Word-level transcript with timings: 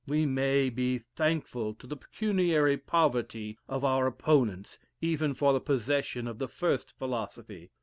We 0.07 0.25
may 0.25 0.71
be 0.71 0.97
thankful 0.97 1.75
to 1.75 1.85
the 1.85 1.95
pecuniary 1.95 2.75
poverty 2.77 3.59
of 3.69 3.85
our 3.85 4.07
opponents 4.07 4.79
even 4.99 5.35
for 5.35 5.53
the 5.53 5.61
possession 5.61 6.27
of 6.27 6.39
the 6.39 6.47
first 6.47 6.97
philosophy. 6.97 7.69